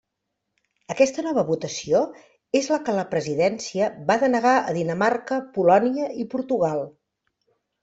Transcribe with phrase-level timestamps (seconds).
[0.93, 2.01] Aquesta nova votació
[2.61, 6.85] és la que la presidència va denegar a Dinamarca, Polònia i Portugal.